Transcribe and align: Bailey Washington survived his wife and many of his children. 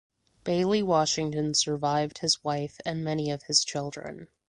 Bailey 0.43 0.81
Washington 0.81 1.53
survived 1.53 2.17
his 2.17 2.43
wife 2.43 2.79
and 2.87 3.03
many 3.03 3.29
of 3.29 3.43
his 3.43 3.63
children. 3.63 4.29